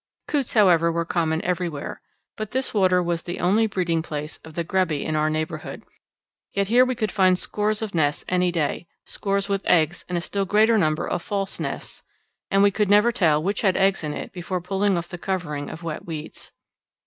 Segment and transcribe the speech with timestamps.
[0.27, 2.01] Coots, however, were common everywhere,
[2.35, 5.83] but this water was the only breeding place of the grebe in our neighbourhood;
[6.53, 10.21] yet here we could find scores of nests any day scores with eggs and a
[10.21, 12.01] still greater number of false nests,
[12.49, 15.69] and we could never tell which had eggs in it before pulling off the covering
[15.69, 16.51] of wet weeds.